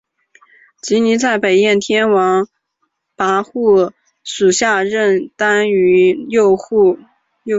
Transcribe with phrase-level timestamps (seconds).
[0.81, 2.47] 古泥在北燕天王
[3.15, 3.91] 冯跋
[4.23, 6.97] 属下任单于右辅。